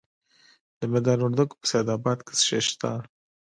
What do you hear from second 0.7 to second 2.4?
د میدان وردګو په سید اباد کې